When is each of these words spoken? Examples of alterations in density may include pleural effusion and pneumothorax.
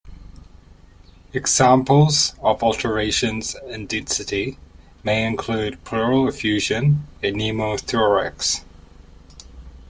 Examples 1.31 2.33
of 2.41 2.63
alterations 2.63 3.55
in 3.67 3.85
density 3.85 4.57
may 5.03 5.23
include 5.23 5.83
pleural 5.83 6.27
effusion 6.27 7.05
and 7.21 7.35
pneumothorax. 7.35 8.63